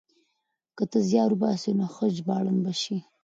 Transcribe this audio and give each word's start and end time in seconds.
که 0.75 0.83
ته 0.91 0.99
زيار 1.09 1.29
وباسې 1.33 1.69
نو 1.79 1.85
ښه 1.93 2.05
ژباړن 2.17 2.57
به 2.63 2.73
شې. 2.81 2.97